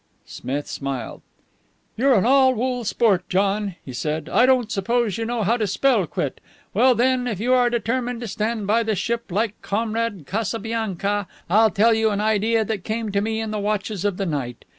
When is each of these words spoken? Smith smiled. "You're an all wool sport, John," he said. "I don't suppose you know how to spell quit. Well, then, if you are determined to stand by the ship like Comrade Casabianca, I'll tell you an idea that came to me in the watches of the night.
Smith 0.25 0.65
smiled. 0.67 1.21
"You're 1.95 2.15
an 2.15 2.25
all 2.25 2.55
wool 2.55 2.83
sport, 2.85 3.29
John," 3.29 3.75
he 3.85 3.93
said. 3.93 4.29
"I 4.29 4.47
don't 4.47 4.71
suppose 4.71 5.15
you 5.19 5.25
know 5.25 5.43
how 5.43 5.57
to 5.57 5.67
spell 5.67 6.07
quit. 6.07 6.41
Well, 6.73 6.95
then, 6.95 7.27
if 7.27 7.39
you 7.39 7.53
are 7.53 7.69
determined 7.69 8.19
to 8.21 8.27
stand 8.27 8.65
by 8.65 8.81
the 8.81 8.95
ship 8.95 9.31
like 9.31 9.61
Comrade 9.61 10.25
Casabianca, 10.25 11.27
I'll 11.51 11.69
tell 11.69 11.93
you 11.93 12.09
an 12.09 12.19
idea 12.19 12.65
that 12.65 12.83
came 12.83 13.11
to 13.11 13.21
me 13.21 13.39
in 13.39 13.51
the 13.51 13.59
watches 13.59 14.03
of 14.03 14.17
the 14.17 14.25
night. 14.25 14.65